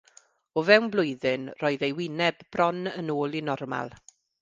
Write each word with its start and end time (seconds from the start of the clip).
O 0.61 0.63
fewn 0.69 0.87
blwyddyn, 0.95 1.45
roedd 1.65 1.85
ei 1.89 1.95
wyneb 2.01 2.43
bron 2.57 2.83
yn 2.97 3.15
ôl 3.21 3.41
i 3.43 3.47
normal. 3.53 3.99